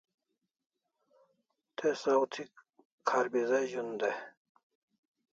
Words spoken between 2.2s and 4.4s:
thi kharbiza zh'un day